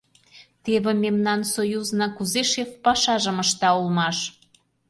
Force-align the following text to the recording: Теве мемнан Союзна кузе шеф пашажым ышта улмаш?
Теве 0.63 0.91
мемнан 1.03 1.41
Союзна 1.55 2.07
кузе 2.17 2.43
шеф 2.51 2.69
пашажым 2.83 3.37
ышта 3.43 3.69
улмаш? 3.79 4.17